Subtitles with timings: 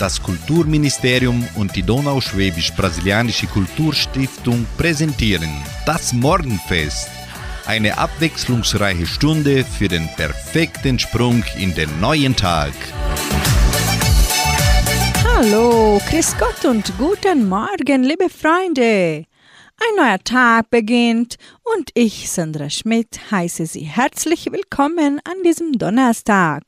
[0.00, 5.50] Das Kulturministerium und die Donauschwäbisch-Brasilianische Kulturstiftung präsentieren
[5.84, 7.10] das Morgenfest.
[7.66, 12.72] Eine abwechslungsreiche Stunde für den perfekten Sprung in den neuen Tag.
[15.22, 19.26] Hallo, Chris Gott und guten Morgen, liebe Freunde.
[19.82, 21.36] Ein neuer Tag beginnt
[21.74, 26.64] und ich, Sandra Schmidt, heiße Sie herzlich willkommen an diesem Donnerstag,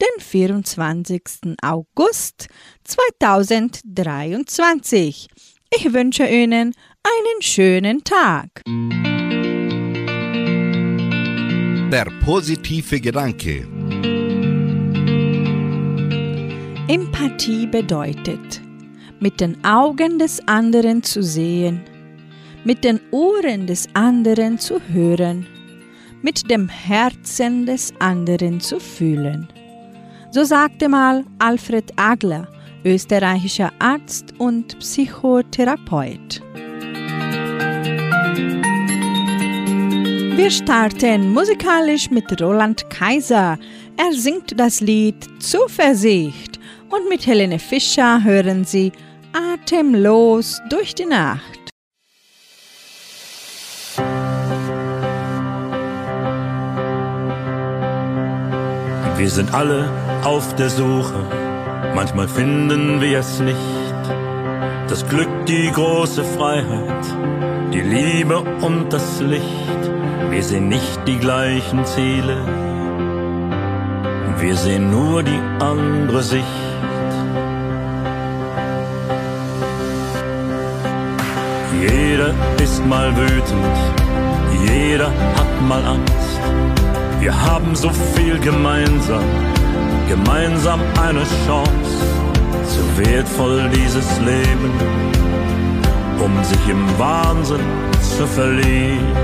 [0.00, 1.56] den 24.
[1.62, 2.48] August
[2.84, 5.28] 2023.
[5.74, 6.72] Ich wünsche Ihnen
[7.02, 8.62] einen schönen Tag.
[11.90, 13.66] Der positive Gedanke.
[16.88, 18.60] Empathie bedeutet,
[19.18, 21.80] mit den Augen des anderen zu sehen,
[22.64, 25.46] mit den Ohren des anderen zu hören,
[26.22, 29.48] mit dem Herzen des anderen zu fühlen.
[30.30, 32.46] So sagte mal Alfred Agler,
[32.84, 36.42] österreichischer Arzt und Psychotherapeut.
[40.36, 43.58] Wir starten musikalisch mit Roland Kaiser.
[43.96, 46.60] Er singt das Lied Zuversicht
[46.90, 48.92] und mit Helene Fischer hören Sie
[49.32, 51.42] Atemlos durch die Nacht.
[59.16, 61.20] Wir sind alle auf der Suche,
[61.94, 63.56] manchmal finden wir es nicht.
[64.88, 67.06] Das Glück, die große Freiheit,
[67.72, 69.82] die Liebe und das Licht.
[70.30, 72.38] Wir sehen nicht die gleichen Ziele,
[74.40, 76.44] wir sehen nur die andere Sicht.
[81.80, 83.76] Jeder ist mal wütend,
[84.68, 86.40] jeder hat mal Angst.
[87.20, 89.24] Wir haben so viel gemeinsam,
[90.08, 91.96] gemeinsam eine Chance.
[92.66, 94.70] So wertvoll dieses Leben,
[96.24, 97.60] um sich im Wahnsinn
[98.16, 99.16] zu verlieren.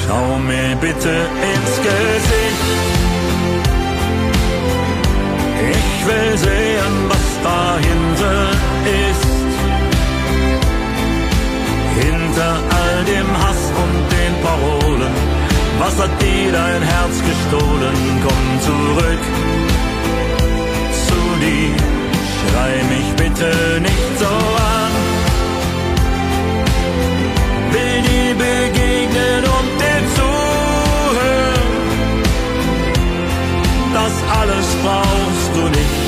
[0.00, 1.14] Schau mir bitte
[1.52, 2.64] ins Gesicht.
[5.72, 8.50] Ich will sehen, was dahinter
[9.08, 9.30] ist.
[12.00, 15.14] Hinter all dem Hass und den Parolen,
[15.80, 17.96] was hat dir dein Herz gestohlen?
[18.24, 19.22] Komm zurück
[21.06, 21.74] zu dir,
[22.38, 23.50] schrei mich bitte
[23.88, 24.32] nicht so
[24.76, 24.92] an.
[27.72, 31.70] Will dir begegnen und dir zuhören,
[33.98, 36.00] das alles brauchst du nicht.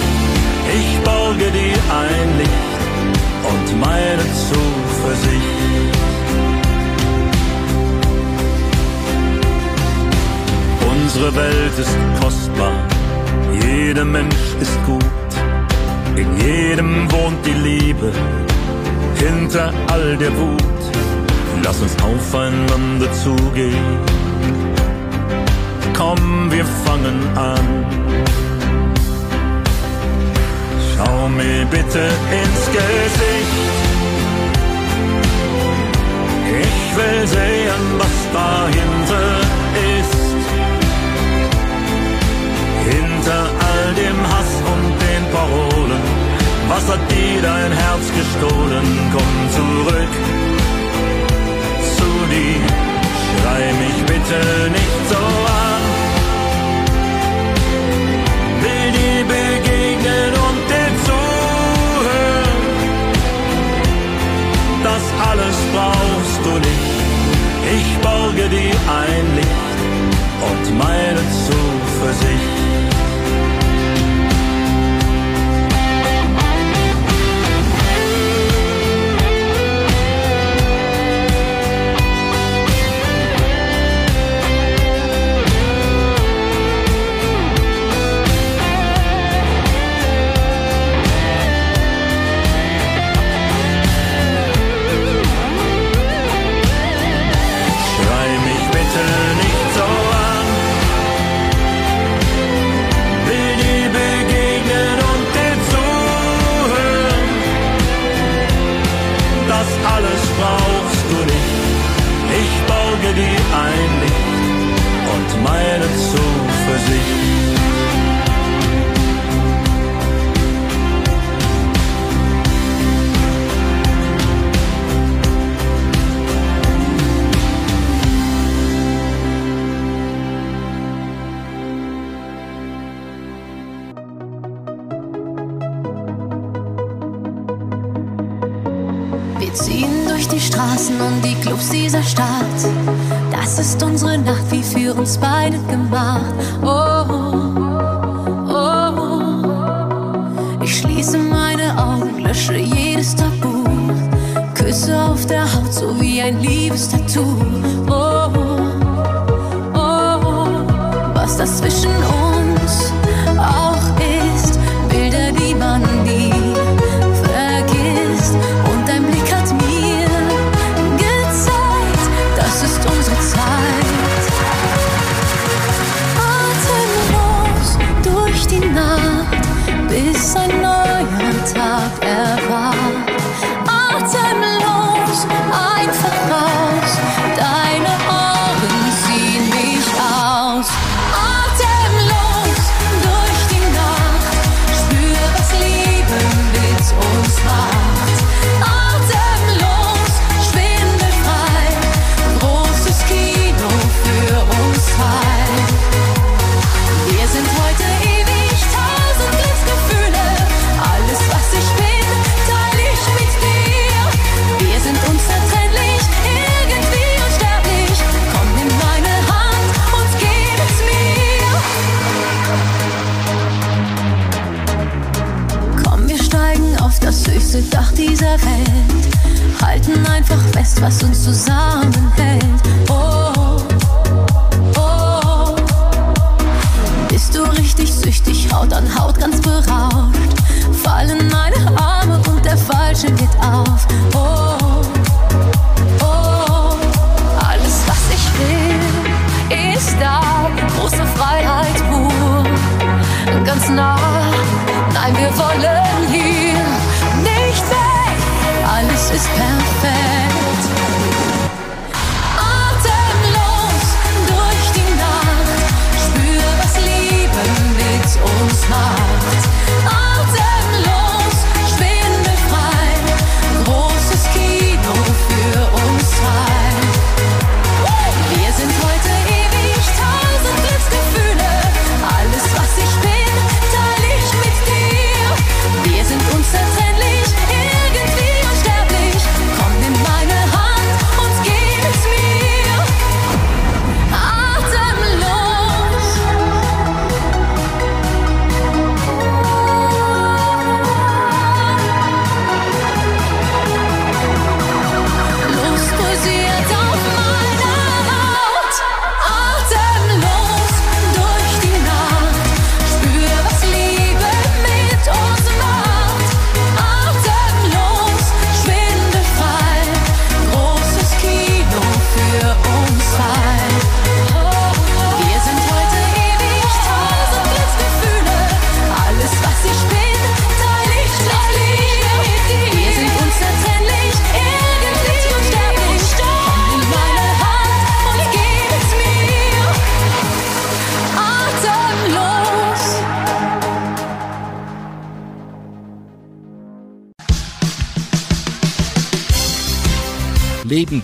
[0.81, 2.72] Ich borge dir ein Licht
[3.50, 6.12] und meine Zuversicht.
[11.25, 12.72] Unsere Welt ist kostbar,
[13.53, 15.05] jeder Mensch ist gut,
[16.16, 18.10] in jedem wohnt die Liebe,
[19.15, 20.83] hinter all der Wut.
[21.62, 23.99] Lass uns aufeinander zugehen,
[25.97, 27.87] komm, wir fangen an.
[30.91, 32.03] Schau mir bitte
[32.41, 33.62] ins Gesicht.
[36.62, 39.62] Ich will sehen, was dahinter ist.
[43.94, 46.03] Dem Hass und den Parolen.
[46.69, 48.86] Was hat dir dein Herz gestohlen?
[49.12, 50.14] Komm zurück
[51.97, 52.60] zu dir.
[53.28, 56.02] Schrei mich bitte nicht so an.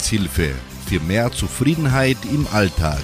[0.08, 0.54] Lebenshilfe
[0.86, 3.02] für mehr Zufriedenheit im Alltag.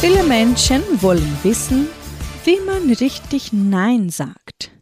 [0.00, 1.86] Viele Menschen wollen wissen,
[2.44, 4.72] wie man richtig Nein sagt.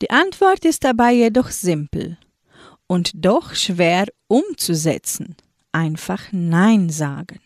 [0.00, 2.18] Die Antwort ist dabei jedoch simpel
[2.86, 5.36] und doch schwer umzusetzen.
[5.72, 7.40] Einfach Nein sagen.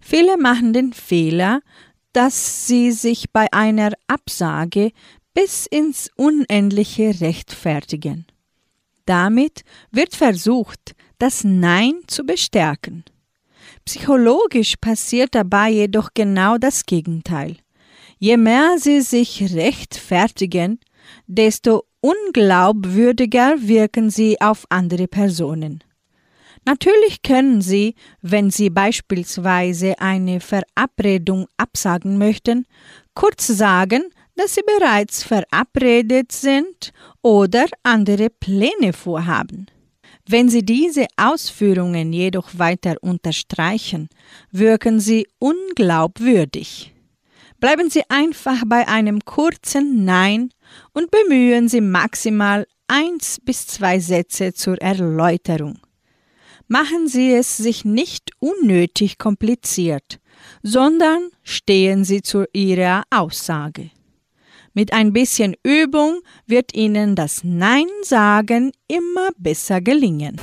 [0.00, 1.62] Viele machen den Fehler,
[2.12, 4.92] dass sie sich bei einer Absage
[5.32, 8.26] bis ins Unendliche rechtfertigen.
[9.06, 13.04] Damit wird versucht, das Nein zu bestärken.
[13.84, 17.56] Psychologisch passiert dabei jedoch genau das Gegenteil.
[18.18, 20.78] Je mehr sie sich rechtfertigen,
[21.26, 25.82] desto unglaubwürdiger wirken sie auf andere Personen.
[26.64, 32.66] Natürlich können Sie, wenn Sie beispielsweise eine Verabredung absagen möchten,
[33.14, 34.04] kurz sagen,
[34.36, 39.66] dass sie bereits verabredet sind oder andere Pläne vorhaben.
[40.26, 44.08] Wenn sie diese Ausführungen jedoch weiter unterstreichen,
[44.50, 46.92] wirken sie unglaubwürdig.
[47.62, 50.50] Bleiben Sie einfach bei einem kurzen Nein
[50.94, 55.78] und bemühen Sie maximal eins bis zwei Sätze zur Erläuterung.
[56.66, 60.18] Machen Sie es sich nicht unnötig kompliziert,
[60.64, 63.92] sondern stehen Sie zu Ihrer Aussage.
[64.74, 70.40] Mit ein bisschen Übung wird Ihnen das Nein sagen immer besser gelingen.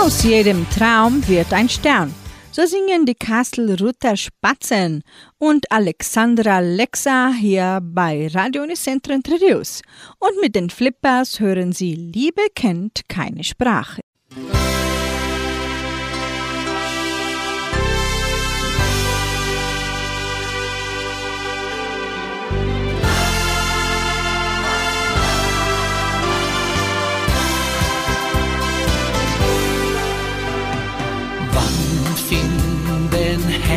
[0.00, 2.12] Aus jedem Traum wird ein Stern.
[2.50, 5.02] So singen die Kastelruther Spatzen
[5.38, 9.82] und Alexandra Lexa hier bei Radio Unicentro Interviews.
[10.18, 14.00] Und mit den Flippers hören Sie Liebe kennt keine Sprache.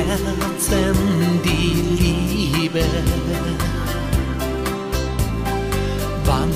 [0.09, 0.95] Herzen
[1.45, 2.83] die Liebe.
[6.25, 6.51] Wann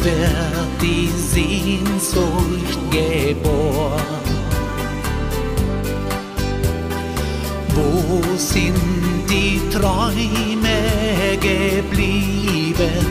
[0.00, 4.00] wird die Sehnsucht geboren?
[7.74, 8.74] Wo sind
[9.28, 10.78] die Träume
[11.40, 13.06] geblieben?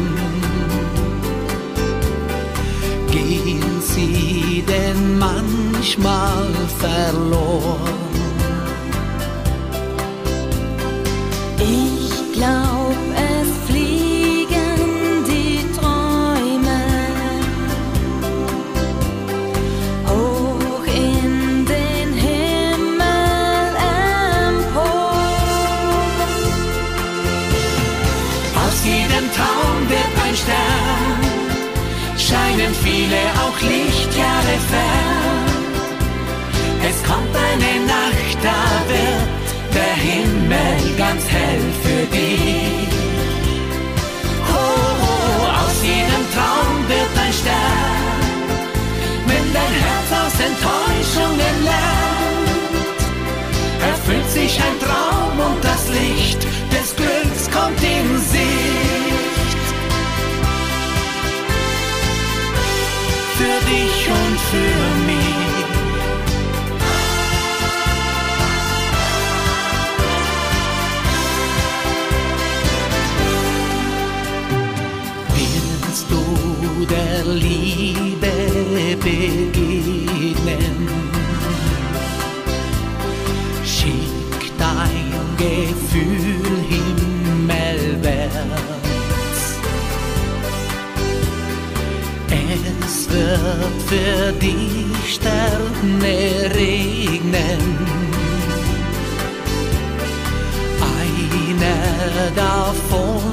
[3.12, 6.48] Gehen sie denn manchmal
[6.80, 8.13] verloren?
[36.90, 42.88] Es kommt eine Nacht, da wird der Himmel ganz hell für dich.
[44.48, 48.22] Oh, oh, aus jedem Traum wird ein Stern,
[49.28, 53.02] wenn dein Herz aus Enttäuschungen lernt.
[53.82, 58.44] Erfüllt sich ein Traum und das Licht des Glücks kommt in Sicht.
[63.38, 65.34] Für dich und für mich.
[76.90, 78.34] der Liebe
[79.02, 80.76] begegnen.
[83.64, 85.73] Schick dein Gefühl
[93.94, 97.62] für dich Sterne regnen.
[101.00, 103.33] Einer davon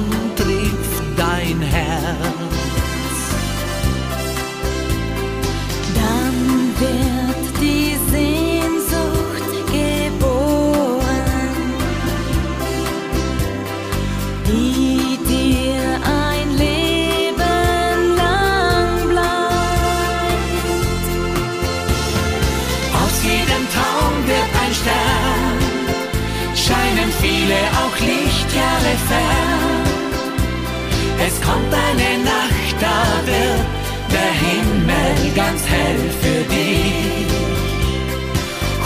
[31.27, 33.65] Es kommt eine Nacht, da wird
[34.11, 37.29] der Himmel ganz hell für dich.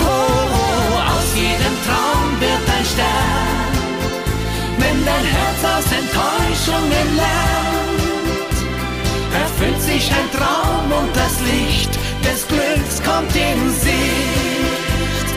[0.01, 3.73] Oh, oh, aus jedem Traum wird ein Stern,
[4.79, 8.57] wenn dein Herz aus Enttäuschungen lernt.
[9.43, 11.93] Erfüllt sich ein Traum und das Licht
[12.25, 15.27] des Glücks kommt in Sicht.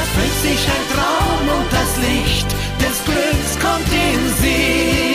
[0.00, 5.11] Erfüllt sich ein Traum und das Licht des Glücks kommt in Sicht.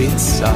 [0.00, 0.52] Ibiza.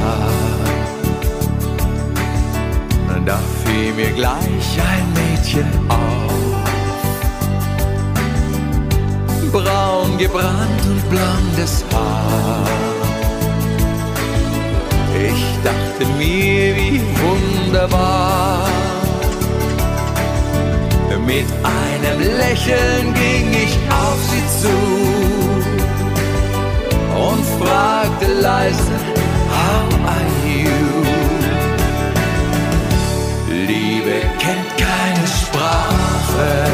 [3.25, 6.31] Da fiel mir gleich ein Mädchen auf.
[9.51, 12.65] Braun gebrannt und blondes Haar.
[15.29, 18.67] Ich dachte mir, wie wunderbar.
[21.25, 24.75] Mit einem Lächeln ging ich auf sie zu
[27.17, 29.14] und fragte leise,
[33.67, 36.64] Liebe kennt keine Sprache.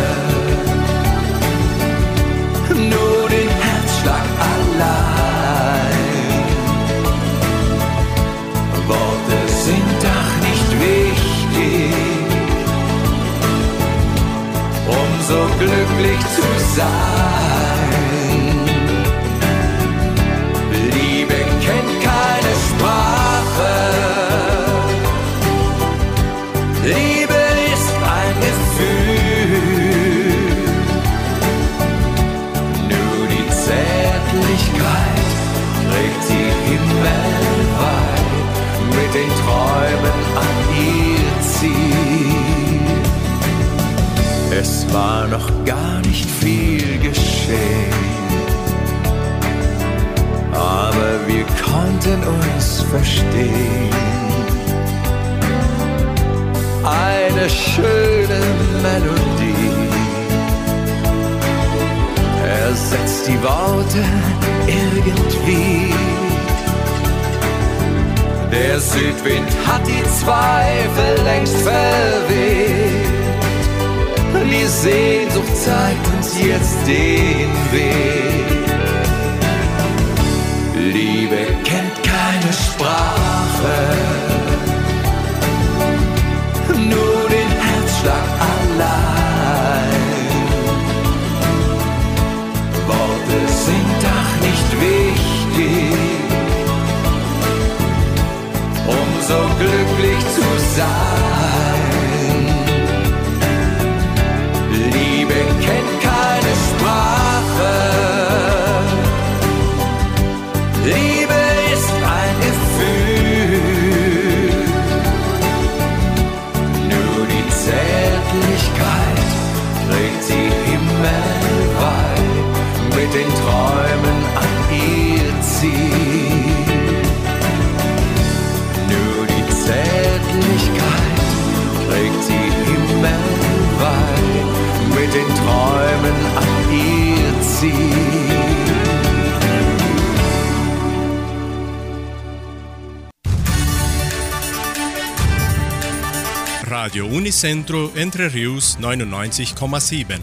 [147.32, 150.20] Unicentro Entre Rius 99,7.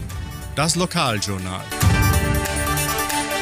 [0.55, 1.63] Das Lokaljournal.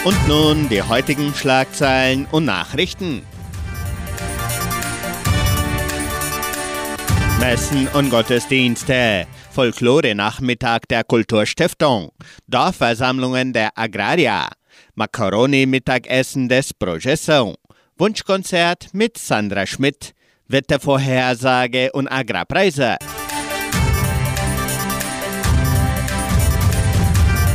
[0.06, 3.24] Und nun die heutigen Schlagzeilen und Nachrichten.
[7.42, 12.14] Messen und Gottesdienste, Folklore-Nachmittag der Kulturstiftung,
[12.48, 14.48] Dorfversammlungen der Agraria,
[14.96, 17.56] Macaroni-Mittagessen des Progesso,
[17.98, 20.14] Wunschkonzert mit Sandra Schmidt,
[20.48, 22.96] Wettervorhersage und Agrarpreise.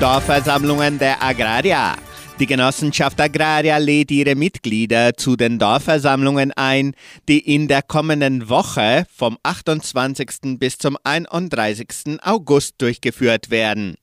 [0.00, 1.94] Dorfversammlungen der Agraria.
[2.38, 6.94] Die Genossenschaft Agraria lädt ihre Mitglieder zu den Dorfversammlungen ein,
[7.28, 10.58] die in der kommenden Woche vom 28.
[10.58, 12.18] bis zum 31.
[12.22, 13.96] August durchgeführt werden.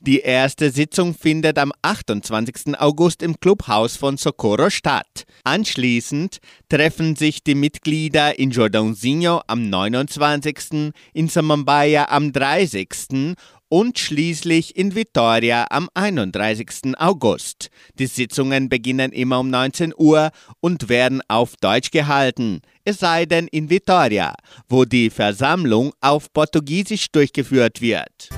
[0.00, 2.80] Die erste Sitzung findet am 28.
[2.80, 5.24] August im Clubhaus von Socorro statt.
[5.44, 6.38] Anschließend
[6.70, 13.34] treffen sich die Mitglieder in Jordãozinho am 29., in Samambaia am 30.
[13.72, 16.92] und schließlich in Vitoria am 31.
[16.98, 17.70] August.
[17.98, 20.30] Die Sitzungen beginnen immer um 19 Uhr
[20.60, 24.34] und werden auf Deutsch gehalten, es sei denn in Vitoria,
[24.68, 28.28] wo die Versammlung auf Portugiesisch durchgeführt wird.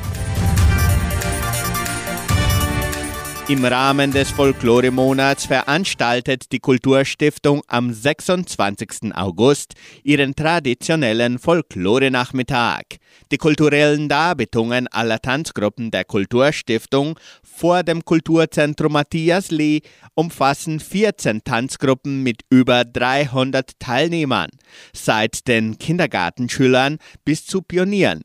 [3.46, 9.14] Im Rahmen des Folklore-Monats veranstaltet die Kulturstiftung am 26.
[9.14, 12.96] August ihren traditionellen Folklore-Nachmittag.
[13.30, 19.83] Die kulturellen Darbietungen aller Tanzgruppen der Kulturstiftung vor dem Kulturzentrum Matthias Lee
[20.14, 24.48] umfassen 14 Tanzgruppen mit über 300 Teilnehmern,
[24.94, 28.22] seit den Kindergartenschülern bis zu Pionieren.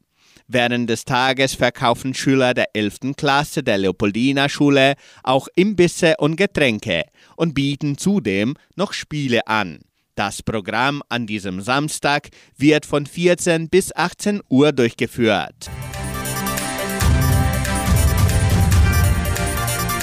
[0.51, 3.13] Während des Tages verkaufen Schüler der 11.
[3.15, 7.03] Klasse der Leopoldina Schule auch Imbisse und Getränke
[7.35, 9.81] und bieten zudem noch Spiele an.
[10.15, 15.69] Das Programm an diesem Samstag wird von 14 bis 18 Uhr durchgeführt.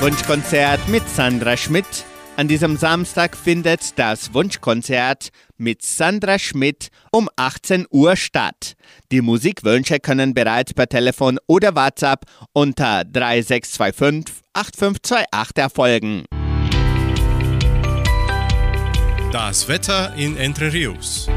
[0.00, 2.09] Wunschkonzert mit Sandra Schmidt.
[2.40, 8.76] An diesem Samstag findet das Wunschkonzert mit Sandra Schmidt um 18 Uhr statt.
[9.12, 12.24] Die Musikwünsche können bereits per Telefon oder WhatsApp
[12.54, 16.24] unter 3625 8528 erfolgen.
[19.30, 21.28] Das Wetter in Entre Rios.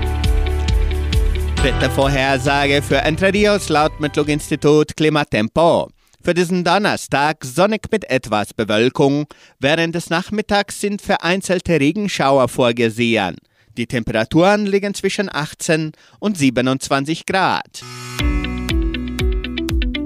[1.61, 5.89] Wettervorhersage für Entre Rios laut Metlog-Institut Klimatempo.
[6.25, 9.25] Für diesen Donnerstag sonnig mit etwas Bewölkung.
[9.59, 13.35] Während des Nachmittags sind vereinzelte Regenschauer vorgesehen.
[13.75, 17.81] Die Temperaturen liegen zwischen 18 und 27 Grad.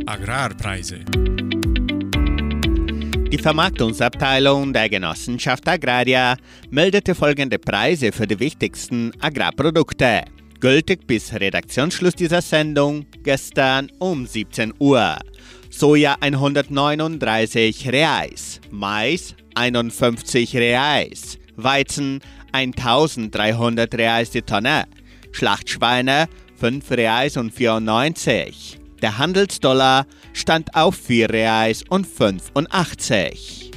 [0.08, 1.02] Agrarpreise.
[3.32, 6.36] Die Vermarktungsabteilung der Genossenschaft Agraria
[6.72, 10.24] meldete folgende Preise für die wichtigsten Agrarprodukte.
[10.60, 15.20] Gültig bis Redaktionsschluss dieser Sendung gestern um 17 Uhr.
[15.78, 22.20] Soja 139 Reais, Mais 51 Reais, Weizen
[22.52, 24.86] 1300 Reais die Tonne,
[25.32, 28.80] Schlachtschweine 5 Reais und 94.
[29.04, 33.70] Der Handelsdollar stand auf 4 Reais und 85.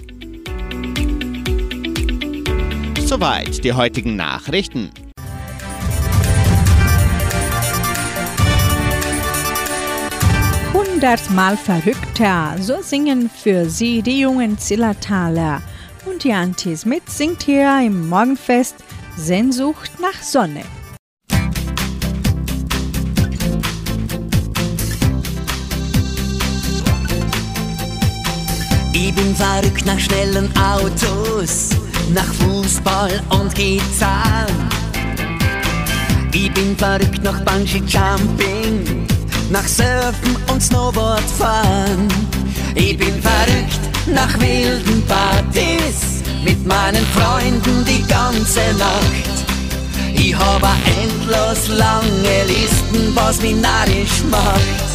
[3.05, 4.89] Soweit die heutigen Nachrichten.
[11.01, 15.63] Hundertmal verrückter, so singen für Sie die jungen Zillertaler.
[16.05, 16.77] Und Jan T.
[16.77, 18.75] Smith singt hier im Morgenfest
[19.17, 20.61] Sehnsucht nach Sonne.
[28.93, 31.71] Ich bin verrückt nach schnellen Autos,
[32.13, 34.53] nach Fußball und Gitarre.
[36.35, 39.07] Ich bin verrückt nach Bungee Jumping,
[39.51, 42.09] nach Surfen und Snowboardfahren.
[42.75, 49.31] Ich bin verrückt nach wilden Partys, mit meinen Freunden die ganze Nacht.
[50.15, 50.69] Ich habe
[51.03, 54.89] endlos lange Listen, was mich narrisch macht.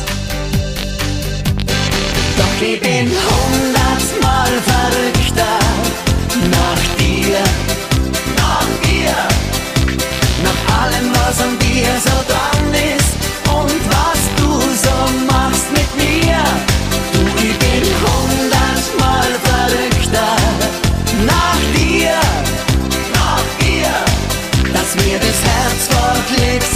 [2.37, 5.59] Doch ich bin hundertmal verrückter
[6.51, 7.39] nach dir,
[8.37, 9.15] nach dir,
[10.43, 12.24] nach allem, was an dir so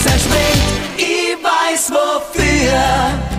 [0.03, 0.63] zerspringt.
[0.97, 3.29] Ich weiß wofür.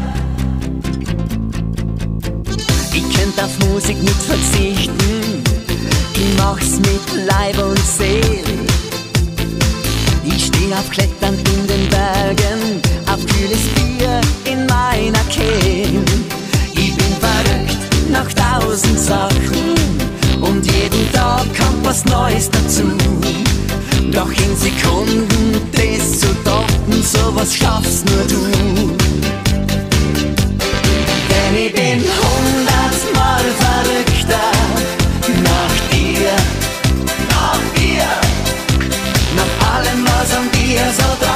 [2.92, 5.42] Ich könnt auf Musik nicht verzichten,
[6.14, 8.58] ich mach's mit Leib und Seele.
[10.24, 16.02] Ich steh auf Klettern in den Bergen, auf kühles Bier in meiner Kehle.
[16.74, 19.74] Ich bin verrückt nach tausend Sachen
[20.40, 22.84] und jeden Tag kommt was Neues dazu.
[24.12, 28.96] Doch in Sekunden das zu toppen, sowas schaffst nur du.
[31.30, 34.50] Denn ich bin hundertmal verrückter
[35.44, 36.32] nach dir,
[37.28, 38.08] nach dir,
[39.36, 41.29] nach allem, was an dir so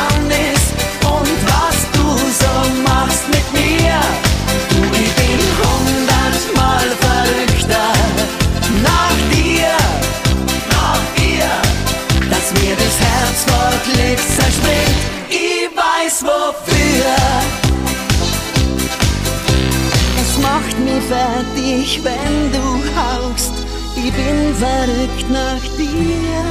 [24.59, 26.45] verrückt nach dir.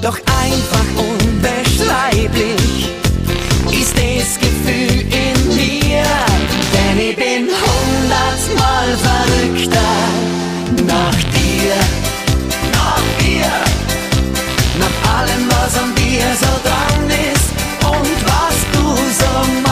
[0.00, 2.92] Doch einfach unbeschreiblich
[3.72, 6.04] ist das Gefühl in mir,
[6.74, 9.92] denn ich bin hundertmal verrückter
[10.86, 11.74] nach dir,
[12.72, 13.50] nach dir,
[14.78, 17.48] nach allem, was an dir so dran ist
[17.84, 18.84] und was du
[19.20, 19.67] so machst.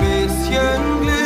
[0.00, 1.23] ein.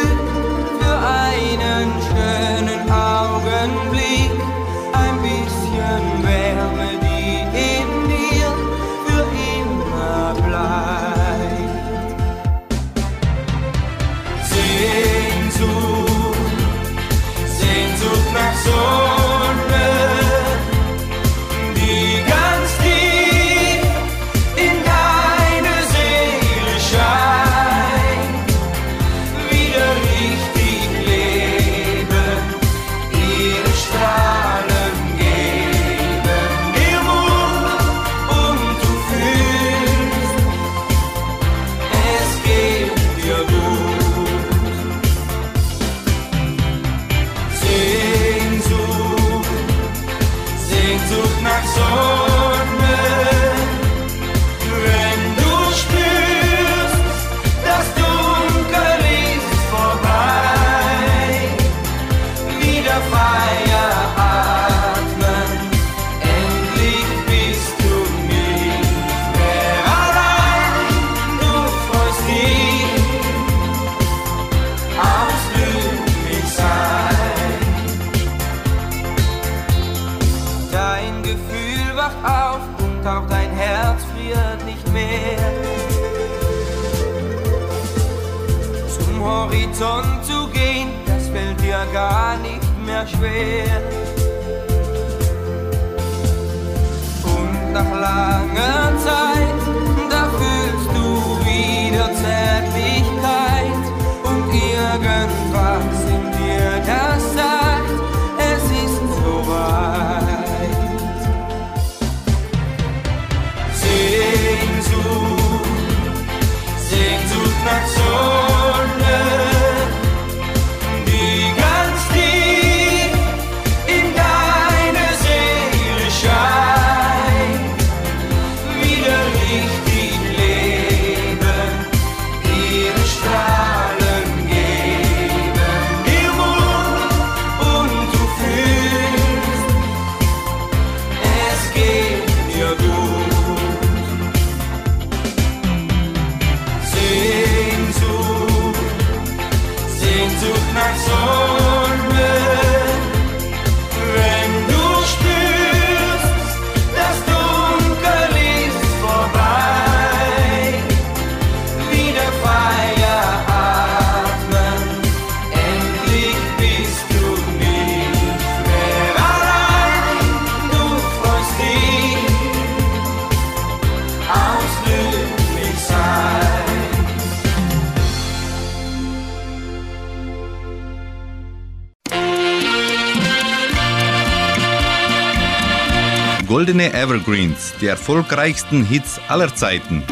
[186.92, 190.04] Evergreens, die erfolgreichsten Hits aller Zeiten.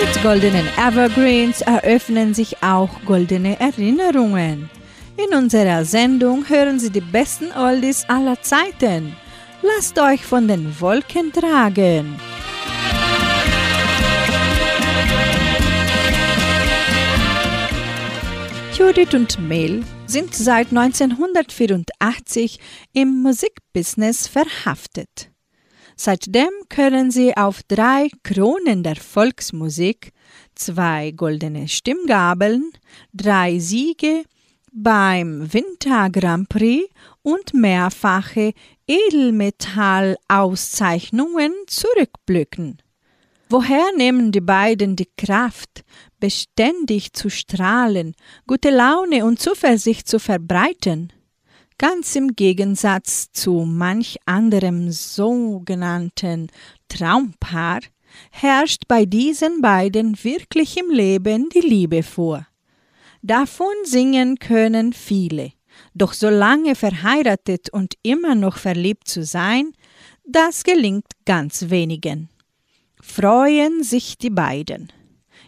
[0.00, 4.70] Mit goldenen Evergreens eröffnen sich auch goldene Erinnerungen.
[5.16, 9.16] In unserer Sendung hören Sie die besten Oldies aller Zeiten.
[9.62, 12.16] Lasst euch von den Wolken tragen.
[18.76, 22.60] Judith und Mel sind seit 1984
[22.92, 25.30] im Musikbusiness verhaftet.
[25.96, 30.12] Seitdem können sie auf drei Kronen der Volksmusik,
[30.54, 32.70] zwei goldene Stimmgabeln,
[33.12, 34.24] drei Siege
[34.72, 36.88] beim Winter Grand Prix
[37.22, 38.52] und mehrfache
[38.86, 42.80] Edelmetall-Auszeichnungen zurückblicken.
[43.48, 45.84] Woher nehmen die beiden die Kraft,
[46.18, 48.16] beständig zu strahlen,
[48.48, 51.12] gute Laune und Zuversicht zu verbreiten?
[51.78, 56.48] Ganz im Gegensatz zu manch anderem sogenannten
[56.88, 57.80] Traumpaar
[58.32, 62.48] herrscht bei diesen beiden wirklich im Leben die Liebe vor.
[63.22, 65.52] Davon singen können viele,
[65.94, 69.72] doch solange verheiratet und immer noch verliebt zu sein,
[70.24, 72.28] das gelingt ganz wenigen.
[73.08, 74.92] Freuen sich die beiden.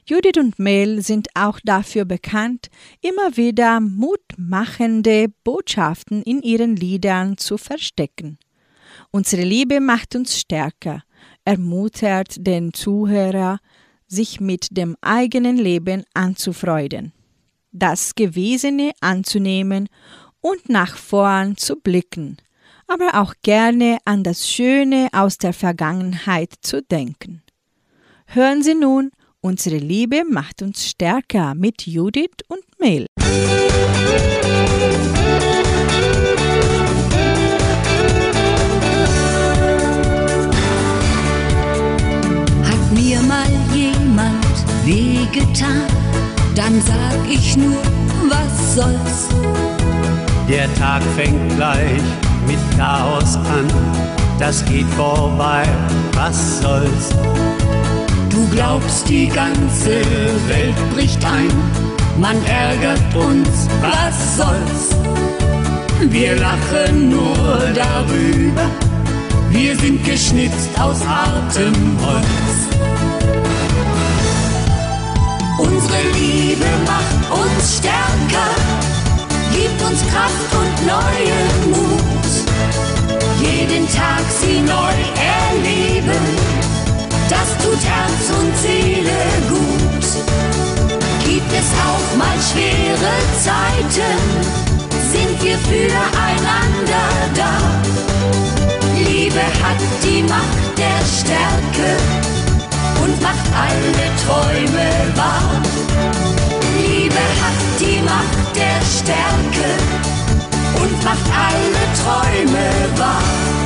[0.07, 2.69] Judith und Mel sind auch dafür bekannt,
[3.03, 8.39] immer wieder mutmachende Botschaften in ihren Liedern zu verstecken.
[9.11, 11.03] Unsere Liebe macht uns stärker,
[11.45, 13.59] ermutigt den Zuhörer,
[14.07, 17.13] sich mit dem eigenen Leben anzufreuden,
[17.71, 19.91] das Gewesene anzunehmen
[20.41, 22.39] und nach vorn zu blicken,
[22.87, 27.43] aber auch gerne an das Schöne aus der Vergangenheit zu denken.
[28.31, 29.11] Hören Sie nun
[29.41, 33.07] Unsere Liebe macht uns stärker mit Judith und Mel.
[42.65, 44.45] Hat mir mal jemand
[44.85, 45.87] wehgetan,
[46.55, 47.81] dann sag ich nur,
[48.29, 49.29] was soll's.
[50.49, 52.03] Der Tag fängt gleich
[52.47, 53.67] mit Chaos an,
[54.39, 55.65] das geht vorbei,
[56.13, 57.15] was soll's.
[58.51, 60.01] Glaubst, die ganze
[60.49, 61.51] Welt bricht ein,
[62.19, 64.97] man ärgert uns, was soll's?
[66.11, 67.37] Wir lachen nur
[67.75, 68.67] darüber,
[69.51, 72.69] wir sind geschnitzt aus hartem Holz.
[75.59, 78.51] Unsere Liebe macht uns stärker,
[79.53, 82.09] gibt uns Kraft und neuen Mut.
[83.41, 86.58] Jeden Tag sie neu erleben
[87.29, 90.07] das tut Herz und Seele gut.
[91.25, 93.15] Gibt es auch mal schwere
[93.45, 94.19] Zeiten,
[95.13, 97.55] sind wir füreinander da.
[98.97, 101.91] Liebe hat die Macht der Stärke
[103.03, 105.63] und macht alle Träume wahr.
[106.81, 109.71] Liebe hat die Macht der Stärke
[110.81, 113.58] und macht alle Träume wahr.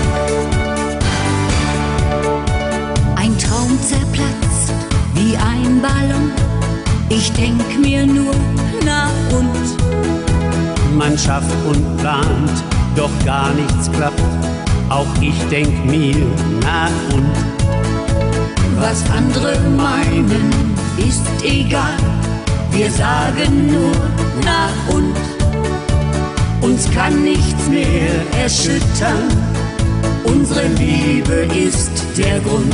[3.72, 4.72] Traum zerplatzt
[5.14, 6.30] wie ein Ballon.
[7.08, 8.35] Ich denk mir nur,
[8.85, 10.96] na und?
[10.96, 12.50] Man schafft und plant,
[12.96, 14.20] doch gar nichts klappt.
[14.88, 16.16] Auch ich denk mir,
[16.62, 17.32] na und?
[18.78, 20.50] Was andere meinen,
[20.98, 21.98] ist egal.
[22.72, 23.92] Wir sagen nur,
[24.44, 25.16] na und?
[26.62, 29.28] Uns kann nichts mehr erschüttern.
[30.24, 32.72] Unsere Liebe ist der Grund.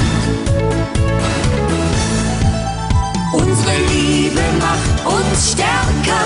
[3.32, 6.24] Unsere Liebe macht uns stärker,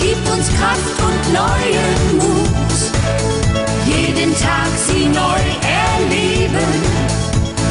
[0.00, 2.70] gibt uns Kraft und neuen Mut.
[3.86, 6.72] Jeden Tag sie neu erleben,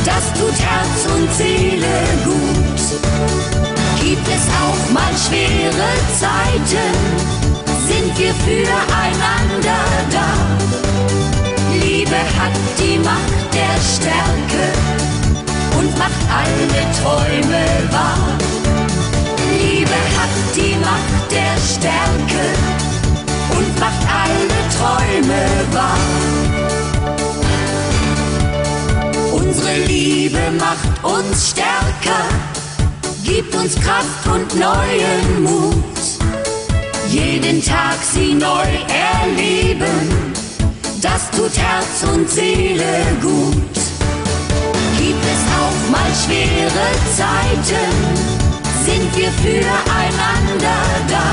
[0.05, 1.87] das tut Herz und Seele
[2.23, 2.81] gut.
[3.99, 5.89] Gibt es auch mal schwere
[6.19, 6.93] Zeiten,
[7.87, 10.29] sind wir füreinander da.
[11.83, 14.99] Liebe hat die Macht der Stärke
[15.79, 18.37] und macht alle Träume wahr.
[19.57, 22.45] Liebe hat die Macht der Stärke
[23.57, 25.97] und macht alle Träume wahr.
[29.31, 32.23] Unsere Liebe macht uns stärker,
[33.23, 35.75] gibt uns Kraft und neuen Mut.
[37.07, 38.67] Jeden Tag sie neu
[39.23, 40.33] erleben,
[41.01, 43.78] das tut Herz und Seele gut
[45.89, 46.87] mal schwere
[47.17, 47.91] Zeiten,
[48.85, 51.27] sind wir füreinander da.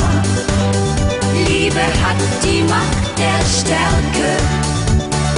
[1.49, 4.31] Liebe hat die Macht der Stärke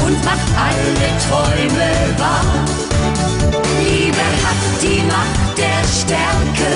[0.06, 2.64] und macht alle Träume wahr.
[3.84, 6.72] Liebe hat die Macht der Stärke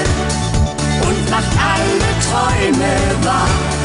[1.07, 3.82] und macht alle Träume wahr.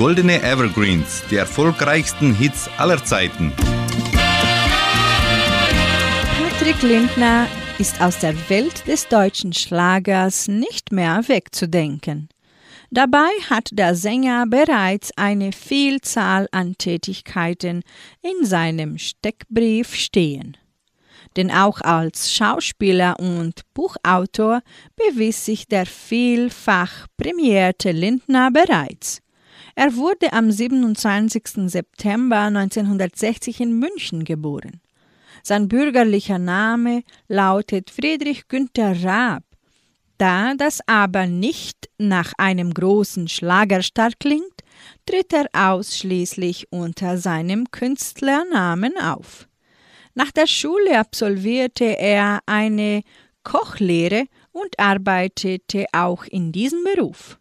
[0.00, 3.52] Goldene Evergreens, die erfolgreichsten Hits aller Zeiten.
[6.38, 7.46] Patrick Lindner
[7.78, 12.30] ist aus der Welt des deutschen Schlagers nicht mehr wegzudenken.
[12.90, 17.82] Dabei hat der Sänger bereits eine Vielzahl an Tätigkeiten
[18.22, 20.56] in seinem Steckbrief stehen.
[21.36, 24.62] Denn auch als Schauspieler und Buchautor
[24.96, 29.20] bewies sich der vielfach prämierte Lindner bereits.
[29.82, 31.70] Er wurde am 27.
[31.70, 34.82] September 1960 in München geboren.
[35.42, 39.42] Sein bürgerlicher Name lautet Friedrich Günther Raab.
[40.18, 44.52] Da das aber nicht nach einem großen Schlagerstar klingt,
[45.06, 49.48] tritt er ausschließlich unter seinem Künstlernamen auf.
[50.12, 53.00] Nach der Schule absolvierte er eine
[53.44, 57.39] Kochlehre und arbeitete auch in diesem Beruf.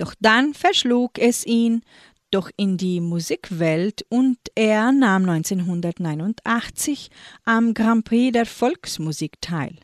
[0.00, 1.82] Doch dann verschlug es ihn
[2.30, 7.10] doch in die Musikwelt und er nahm 1989
[7.44, 9.76] am Grand Prix der Volksmusik teil.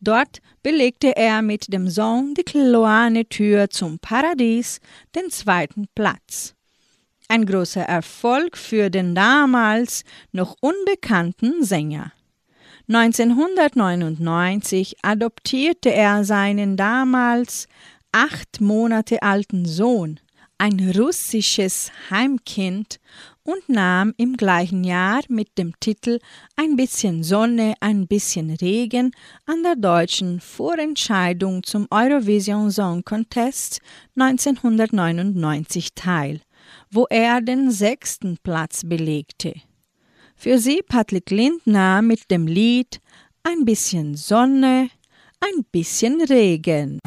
[0.00, 4.78] Dort belegte er mit dem Song Die Kloane Tür zum Paradies
[5.16, 6.54] den zweiten Platz.
[7.26, 12.12] Ein großer Erfolg für den damals noch unbekannten Sänger.
[12.88, 17.66] 1999 adoptierte er seinen damals
[18.16, 20.20] acht Monate alten Sohn,
[20.56, 22.98] ein russisches Heimkind,
[23.42, 26.20] und nahm im gleichen Jahr mit dem Titel
[26.56, 29.12] Ein bisschen Sonne, ein bisschen Regen
[29.44, 33.82] an der deutschen Vorentscheidung zum Eurovision Song Contest
[34.18, 36.40] 1999 teil,
[36.90, 39.52] wo er den sechsten Platz belegte.
[40.34, 42.98] Für sie Patrick Lindner mit dem Lied
[43.42, 44.88] Ein bisschen Sonne,
[45.40, 46.98] ein bisschen Regen.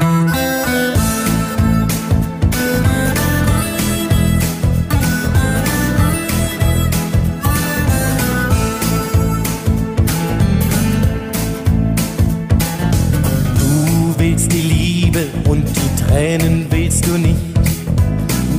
[14.17, 17.39] willst die Liebe und die Tränen willst du nicht,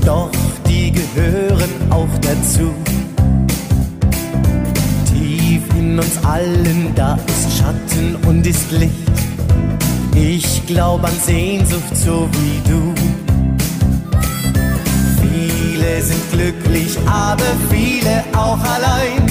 [0.05, 0.31] doch
[0.67, 2.75] die gehören auch dazu.
[6.01, 8.93] Uns allen, da ist Schatten und ist Licht.
[10.15, 12.95] Ich glaub an Sehnsucht so wie du.
[15.21, 19.27] Viele sind glücklich, aber viele auch allein.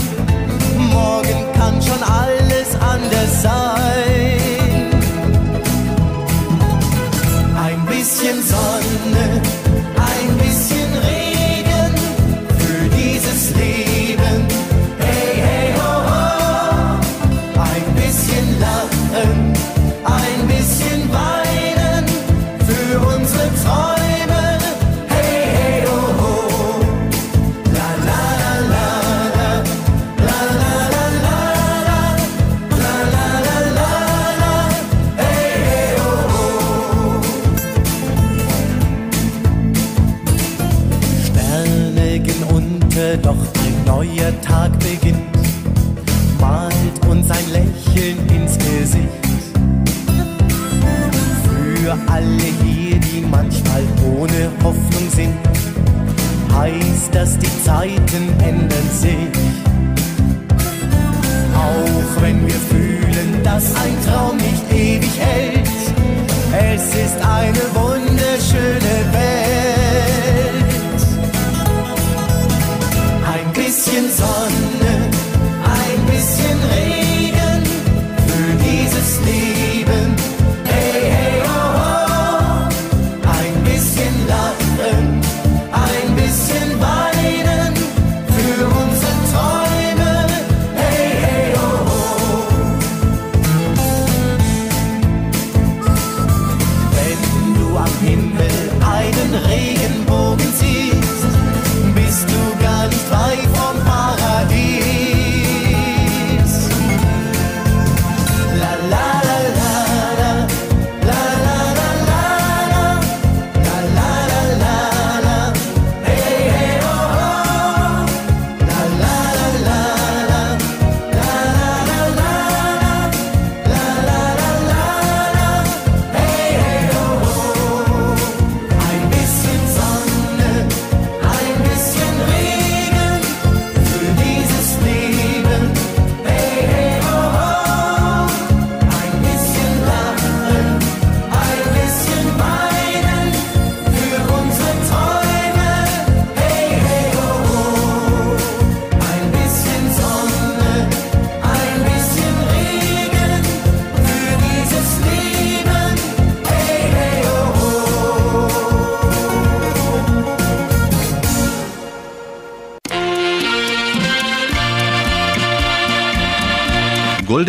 [0.78, 3.69] Morgen kann schon alles anders sein.
[19.12, 19.58] and
[20.06, 20.39] I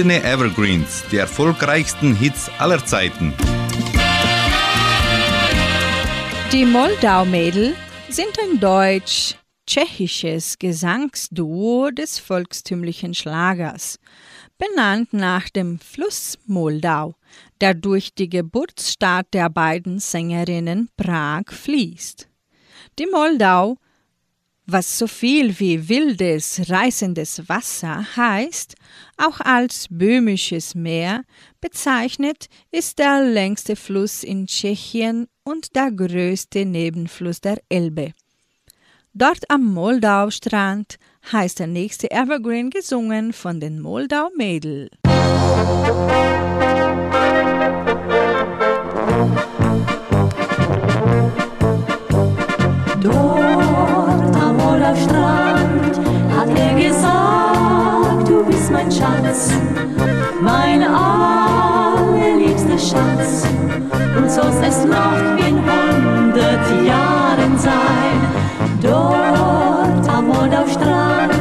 [0.00, 3.34] Goldene Evergreens, die erfolgreichsten Hits aller Zeiten.
[6.50, 7.76] Die Moldau-Mädel
[8.08, 13.98] sind ein deutsch-tschechisches Gesangsduo des volkstümlichen Schlagers,
[14.56, 17.14] benannt nach dem Fluss Moldau,
[17.60, 22.26] der durch die Geburtsstadt der beiden Sängerinnen Prag fließt.
[22.98, 23.76] Die Moldau,
[24.64, 28.76] was so viel wie wildes, reißendes Wasser heißt,
[29.26, 31.24] auch als böhmisches Meer
[31.60, 38.12] bezeichnet, ist der längste Fluss in Tschechien und der größte Nebenfluss der Elbe.
[39.12, 40.96] Dort am Moldau-Strand
[41.32, 44.88] heißt der nächste Evergreen gesungen von den Moldau-Mädel.
[60.70, 63.44] Mein allerliebster Schatz
[64.16, 68.18] und sollst es noch in hundert Jahren sein.
[68.80, 71.32] Dort am Moldau-Strand,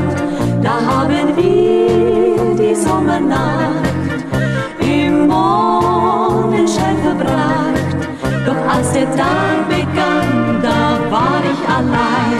[0.64, 4.18] da haben wir die Sommernacht
[4.82, 8.00] im Mondenschein verbracht.
[8.46, 12.40] Doch als der Tag begann, da war ich allein.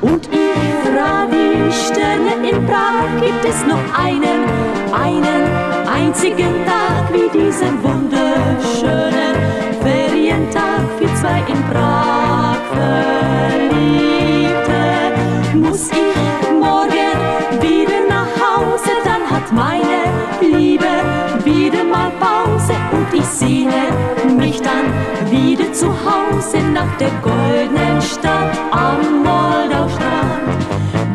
[0.00, 4.40] Und ich frag die Sterne in Prag, gibt es noch einen,
[4.92, 5.51] einen
[6.02, 9.34] einzigen Tag wie diesen wunderschönen
[9.82, 14.00] Ferientag für zwei in Prag Verliebte.
[15.54, 16.16] Muss ich
[16.66, 17.14] morgen
[17.60, 20.00] wieder nach Hause, dann hat meine
[20.40, 20.92] Liebe
[21.44, 23.82] wieder mal Pause und ich sehne
[24.36, 24.86] mich dann
[25.30, 30.66] wieder zu Hause nach der goldenen Stadt am Moldaustrand.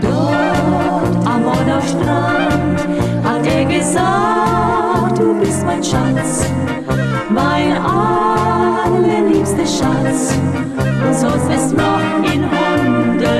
[0.02, 2.80] Dort am Moldaustrand
[3.24, 4.57] hat er gesagt,
[5.28, 6.46] du bist mein Schatz,
[7.30, 10.34] mein allerliebster Schatz.
[11.06, 12.00] Und sollst es noch
[12.34, 13.37] in hundert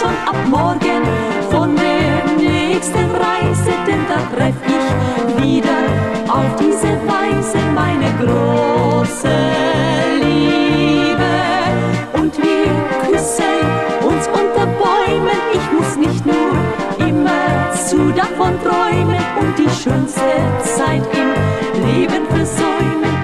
[0.00, 1.02] schon ab morgen.
[1.50, 5.80] Von der nächsten Reise, denn da treff ich wieder
[6.28, 9.36] auf diese Weise meine große
[10.22, 11.32] Liebe.
[12.14, 12.70] Und wir
[13.04, 13.60] küssen
[14.08, 16.52] uns unter Bäumen, ich muss nicht nur
[17.06, 19.20] immer zu davon träumen.
[19.40, 20.30] Und die schönste
[20.60, 21.30] Zeit im
[21.86, 23.19] Leben versäumen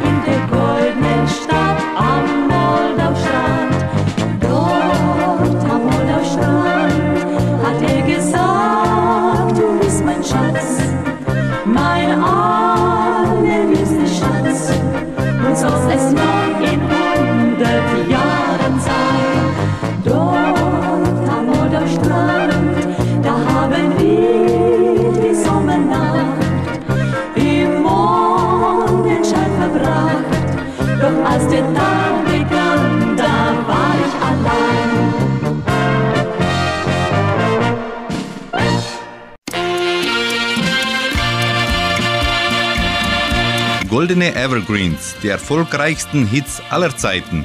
[44.46, 47.44] Evergreens, die erfolgreichsten Hits aller Zeiten.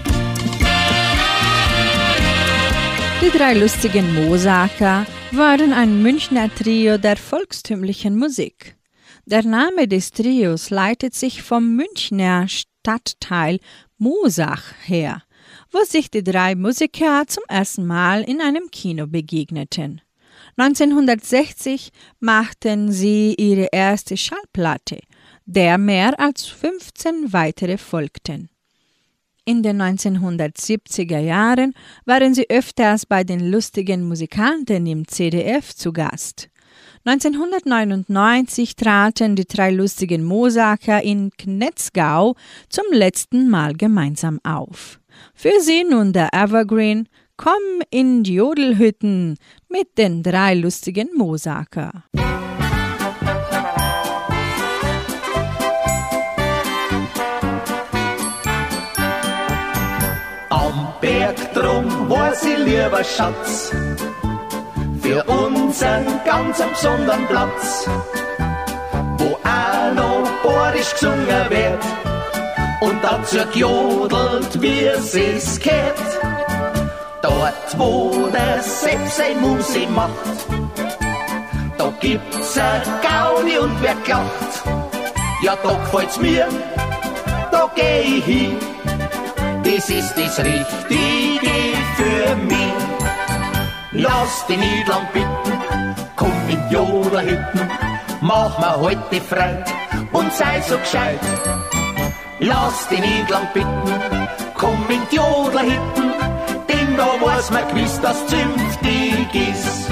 [3.24, 8.76] Die drei lustigen Mosaker waren ein Münchner Trio der volkstümlichen Musik.
[9.26, 13.58] Der Name des Trios leitet sich vom Münchner Stadtteil
[13.98, 15.24] Mosach her,
[15.72, 20.02] wo sich die drei Musiker zum ersten Mal in einem Kino begegneten.
[20.56, 21.90] 1960
[22.20, 25.00] machten sie ihre erste Schallplatte,
[25.54, 28.50] der mehr als 15 weitere folgten.
[29.44, 31.74] In den 1970er Jahren
[32.06, 36.48] waren sie öfters bei den lustigen Musikanten im CDF zu Gast.
[37.04, 42.36] 1999 traten die drei lustigen Mosaker in Knetzgau
[42.70, 45.00] zum letzten Mal gemeinsam auf.
[45.34, 49.36] Für sie nun der Evergreen Komm in die Jodelhütten
[49.68, 52.04] mit den drei lustigen Mosaker.
[62.72, 63.72] Lieber Schatz,
[65.02, 67.88] für unseren ganz besonderen Platz,
[69.18, 71.84] wo auch noch borisch gesungen wird
[72.82, 76.02] und dazu gejodelt, wie es es geht.
[77.22, 80.12] Dort, wo der Sepp sein Musi macht,
[81.78, 84.52] da gibt's a Gaudi und wer klacht.
[85.44, 86.48] Ja, da gefällt's mir,
[87.52, 88.58] da geh ich hin.
[89.64, 91.71] Das ist das Richtige
[92.22, 92.74] für mich.
[93.92, 97.70] Lass die nicht bitten, komm in die Joderhütten,
[98.22, 99.68] mach mir heute Freit
[100.12, 101.20] und sei so gescheit.
[102.40, 103.84] Lass die nicht bitten,
[104.56, 106.14] komm in die Joderhütten,
[106.70, 109.90] denn da weiß man gewiss, dass zünftig ist.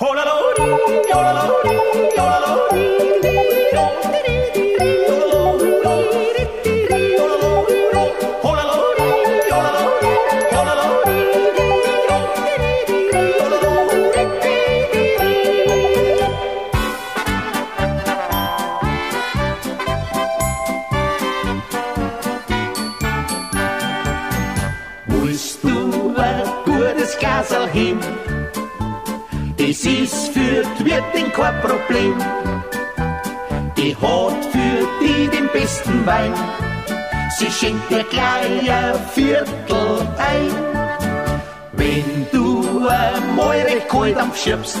[0.00, 0.70] Holalodi,
[1.12, 1.76] holalodi,
[2.16, 3.21] holalodi.
[31.62, 32.18] Problem.
[33.76, 36.34] Die hat für die den besten Wein.
[37.38, 40.50] Sie schenkt dir gleich ein Viertel ein.
[41.72, 44.80] Wenn du einmal recht kalt am schiebst,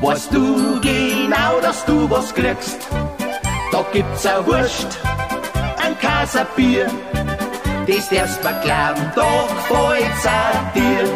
[0.00, 2.86] weißt du genau, dass du was kriegst.
[3.72, 4.98] Da gibt's ein Wurst,
[5.84, 6.86] ein Kaserbier,
[7.86, 9.30] das darfst mir glauben, da
[9.68, 11.08] gefällt's auch dir.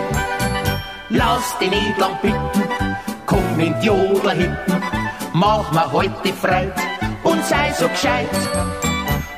[1.11, 2.82] Lass dich nicht bitten,
[3.63, 4.83] in die Jodler hinten,
[5.33, 6.75] mach mir heute Freit
[7.23, 8.29] und sei so gescheit.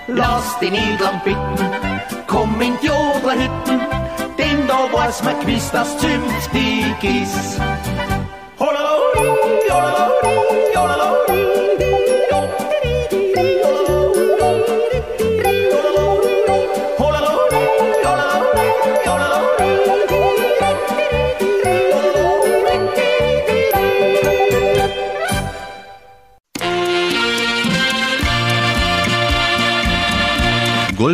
[0.06, 1.56] Lass nicht lang bitten,
[2.26, 3.80] komm in die Jodler hinten,
[4.38, 7.60] denn da weiß man gewiss, dass zünftig ist.
[8.58, 11.63] Holalodi, holalodi, holalodi.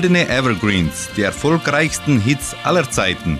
[0.00, 3.38] Goldene Evergreens, die erfolgreichsten Hits aller Zeiten.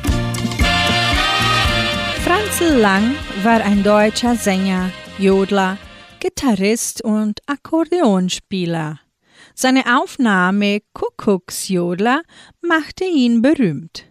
[2.22, 5.78] Franzl Lang war ein deutscher Sänger, Jodler,
[6.18, 9.00] Gitarrist und Akkordeonspieler.
[9.54, 12.20] Seine Aufnahme Kuckucksjodler
[12.60, 14.04] machte ihn berühmt.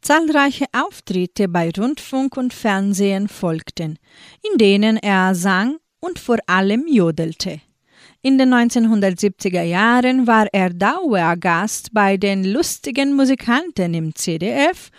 [0.00, 4.00] Zahlreiche Auftritte bei Rundfunk und Fernsehen folgten,
[4.42, 7.60] in denen er sang und vor allem jodelte.
[8.24, 14.90] In den 1970er Jahren war er Dauergast bei den lustigen Musikanten im CDF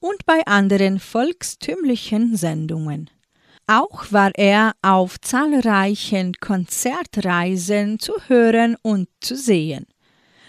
[0.00, 3.08] und bei anderen volkstümlichen Sendungen.
[3.68, 9.86] Auch war er auf zahlreichen Konzertreisen zu hören und zu sehen.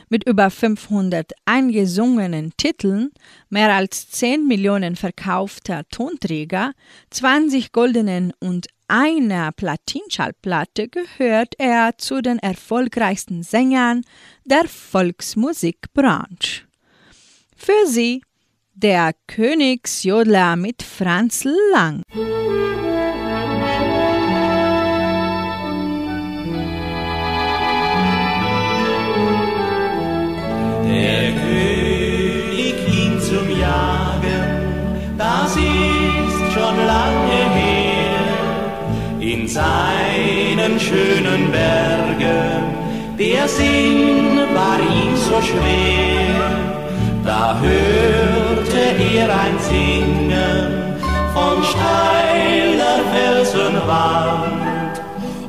[0.09, 3.11] Mit über 500 eingesungenen Titeln,
[3.49, 6.73] mehr als 10 Millionen verkaufter Tonträger,
[7.11, 14.03] 20 goldenen und einer Platinschallplatte gehört er zu den erfolgreichsten Sängern
[14.45, 16.63] der Volksmusikbranche.
[17.55, 18.21] Für sie
[18.73, 22.03] der Königsjodler mit Franz Lang.
[39.53, 42.63] Seinen schönen Bergen,
[43.19, 46.41] der Sinn war ihm so schwer,
[47.23, 48.83] da hörte
[49.15, 50.65] er ein Singen
[51.35, 54.95] von steiler Felsenwand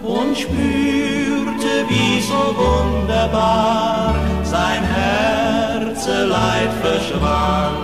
[0.03, 7.84] und spürte, wie so wunderbar sein Herzeleid verschwand.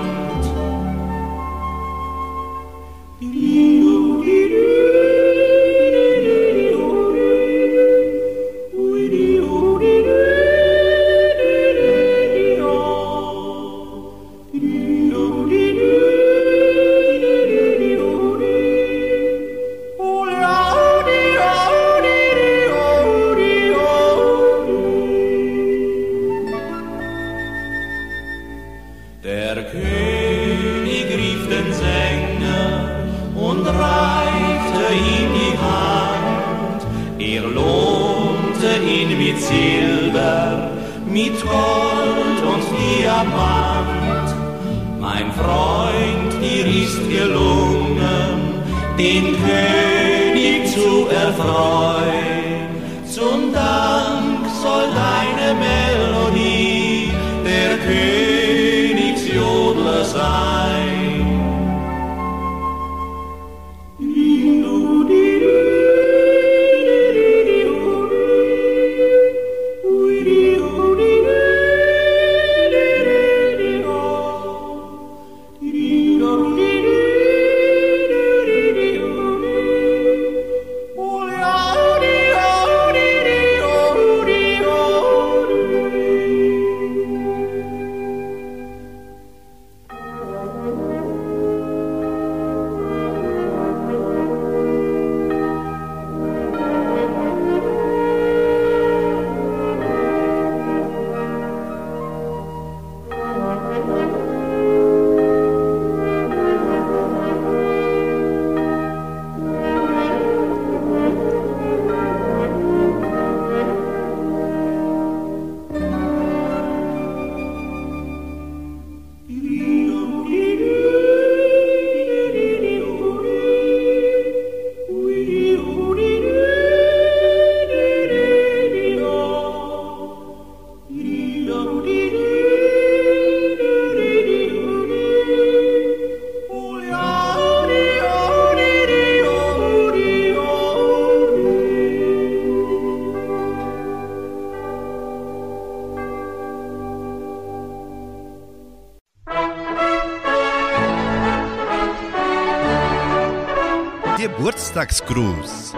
[154.80, 155.74] Geburtstagsgruß.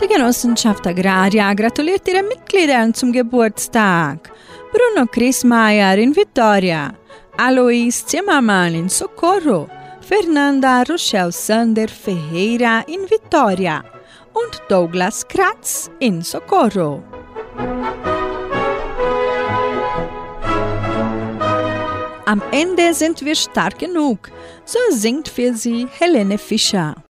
[0.00, 4.30] Die Genossenschaft Agraria gratuliert ihren Mitgliedern zum Geburtstag.
[4.72, 6.92] Bruno Chrismeier in Vitoria,
[7.36, 9.68] Alois Zimmermann in Socorro,
[10.00, 13.84] Fernanda Rochelle Sander Ferreira in Vitoria
[14.32, 17.02] und Douglas Kratz in Socorro.
[22.28, 24.30] Am Ende sind wir stark genug,
[24.66, 27.07] so singt für sie Helene Fischer.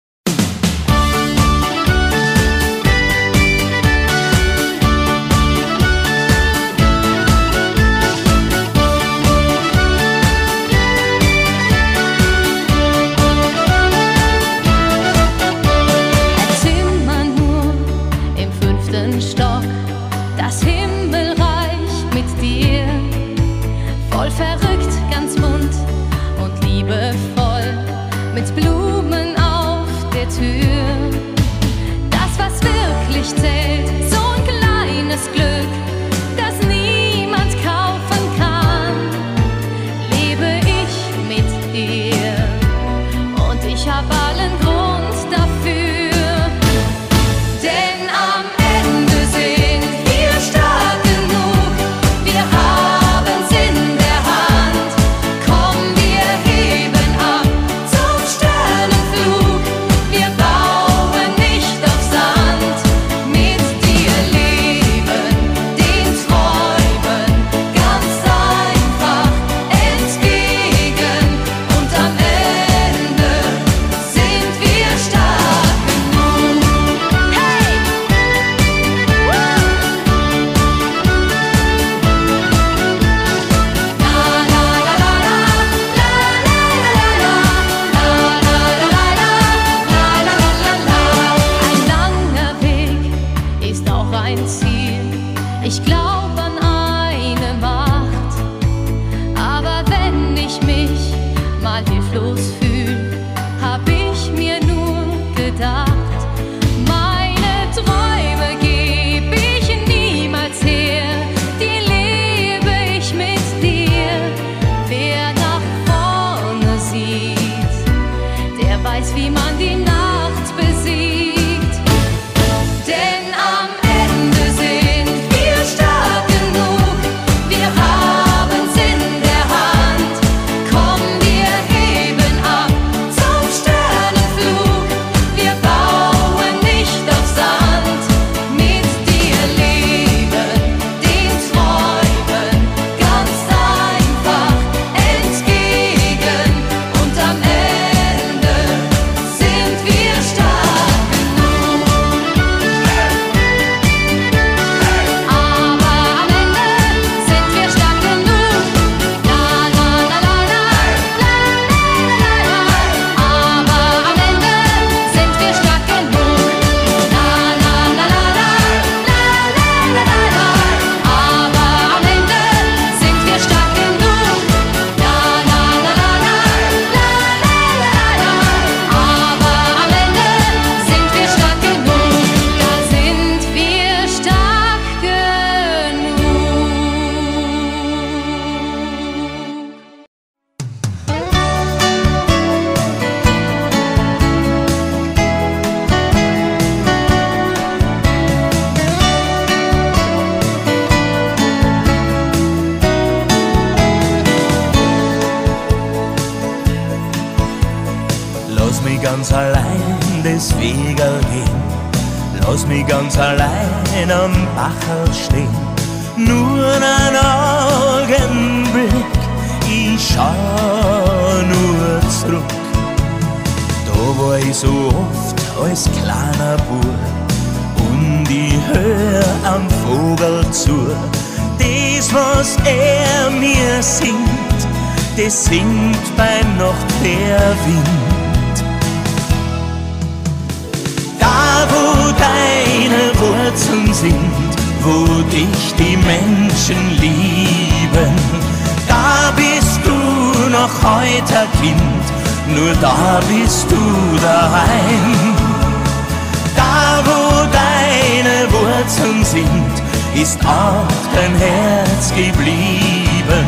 [262.51, 263.47] lieben.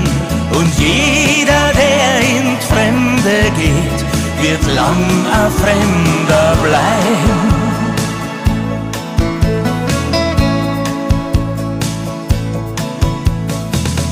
[0.58, 4.00] Und jeder, der in Fremde geht,
[4.42, 7.64] wird lang ein Fremder bleiben.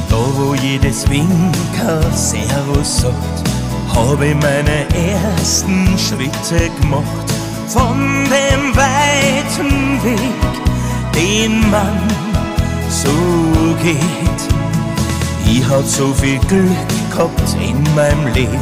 [0.09, 3.41] Da, wo jedes Winkel Servus sagt,
[3.95, 7.31] habe ich meine ersten Schritte gemacht
[7.67, 10.51] von dem weiten Weg,
[11.13, 12.07] den man
[12.89, 13.09] so
[13.81, 14.30] geht.
[15.53, 18.57] Ich hab so viel Glück gehabt in meinem Leben,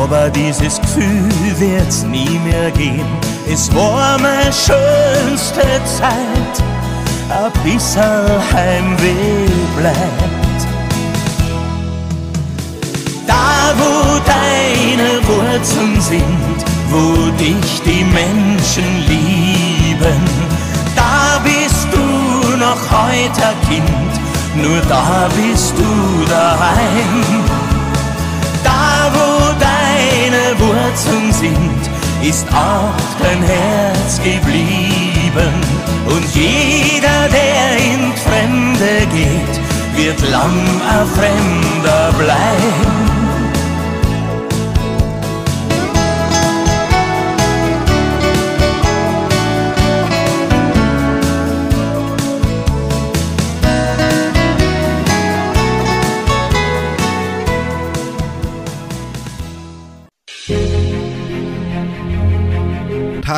[0.00, 1.28] aber dieses Gefühl
[1.58, 3.04] wird's nie mehr geben.
[3.46, 6.54] Es war meine schönste Zeit,
[7.28, 10.60] ein bisschen Heimweh bleibt.
[13.26, 20.22] Da wo deine Wurzeln sind, wo dich die Menschen lieben,
[20.96, 24.17] da bist du noch heute Kind,
[24.54, 27.44] nur da bist du daheim.
[28.64, 31.80] Da wo deine Wurzeln sind,
[32.22, 35.54] ist auch dein Herz geblieben.
[36.06, 39.54] Und jeder, der in Fremde geht,
[39.96, 43.17] wird lang ein Fremder bleiben.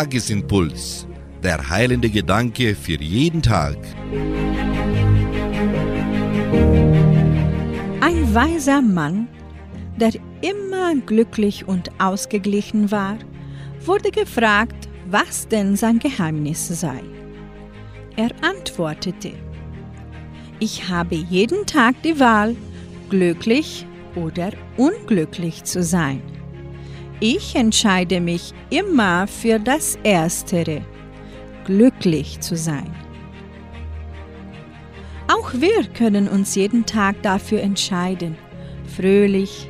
[0.01, 1.07] Tagesimpuls.
[1.43, 3.77] Der heilende Gedanke für jeden Tag.
[8.01, 9.29] Ein weiser Mann,
[9.97, 13.19] der immer glücklich und ausgeglichen war,
[13.85, 17.03] wurde gefragt, was denn sein Geheimnis sei.
[18.17, 19.33] Er antwortete,
[20.61, 22.57] ich habe jeden Tag die Wahl,
[23.11, 23.85] glücklich
[24.15, 26.23] oder unglücklich zu sein.
[27.23, 30.81] Ich entscheide mich immer für das Erstere,
[31.67, 32.91] glücklich zu sein.
[35.29, 38.39] Auch wir können uns jeden Tag dafür entscheiden,
[38.97, 39.69] fröhlich,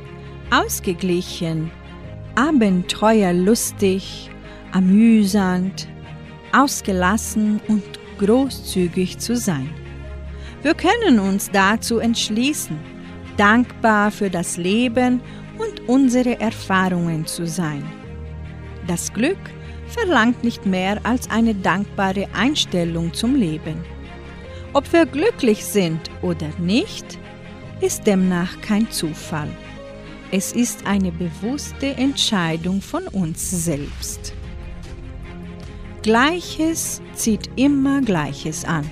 [0.49, 1.69] ausgeglichen,
[2.35, 4.31] abenteuerlustig,
[4.71, 5.89] amüsant,
[6.53, 7.83] ausgelassen und
[8.17, 9.69] großzügig zu sein.
[10.61, 12.77] Wir können uns dazu entschließen,
[13.35, 15.21] dankbar für das Leben
[15.61, 17.83] und unsere Erfahrungen zu sein.
[18.87, 19.37] Das Glück
[19.87, 23.83] verlangt nicht mehr als eine dankbare Einstellung zum Leben.
[24.73, 27.19] Ob wir glücklich sind oder nicht,
[27.81, 29.49] ist demnach kein Zufall.
[30.31, 34.33] Es ist eine bewusste Entscheidung von uns selbst.
[36.03, 38.89] Gleiches zieht immer Gleiches an,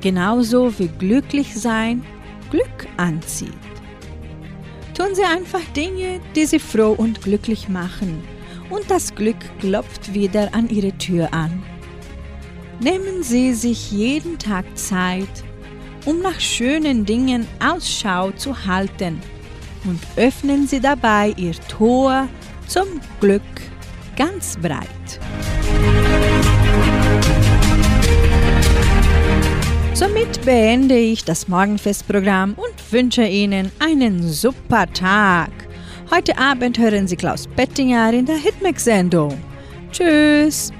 [0.00, 2.04] genauso wie glücklich sein
[2.50, 3.69] Glück anzieht.
[4.94, 8.22] Tun Sie einfach Dinge, die Sie froh und glücklich machen,
[8.70, 11.62] und das Glück klopft wieder an Ihre Tür an.
[12.80, 15.44] Nehmen Sie sich jeden Tag Zeit,
[16.06, 19.20] um nach schönen Dingen Ausschau zu halten
[19.84, 22.28] und öffnen Sie dabei Ihr Tor
[22.66, 22.86] zum
[23.20, 23.42] Glück
[24.16, 25.20] ganz breit.
[30.00, 35.50] Somit beende ich das Morgenfestprogramm und wünsche Ihnen einen super Tag.
[36.10, 39.38] Heute Abend hören Sie Klaus Bettinger in der Hitmix-Sendung.
[39.92, 40.72] Tschüss!